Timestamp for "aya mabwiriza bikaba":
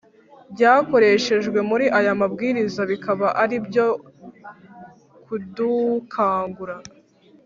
1.99-3.27